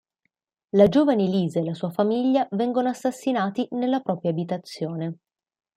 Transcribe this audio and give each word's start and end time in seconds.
La 0.71 0.89
giovane 0.89 1.27
Lisa 1.27 1.59
e 1.59 1.63
la 1.63 1.75
sua 1.75 1.91
famiglia 1.91 2.47
vengono 2.53 2.89
assassinati 2.89 3.67
nella 3.73 3.99
propria 3.99 4.31
abitazione. 4.31 5.17